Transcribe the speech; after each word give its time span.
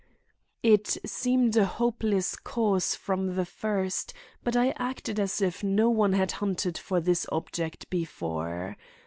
It 0.63 0.97
seemed 1.05 1.55
a 1.55 1.65
hopeless 1.67 2.35
cause 2.35 2.95
from 2.95 3.35
the 3.35 3.45
first, 3.45 4.15
but 4.43 4.55
I 4.55 4.71
acted 4.71 5.19
as 5.19 5.43
if 5.43 5.63
no 5.63 5.91
one 5.91 6.13
had 6.13 6.31
hunted 6.31 6.75
for 6.75 6.99
this 6.99 7.27
object 7.31 7.87
before. 7.91 8.77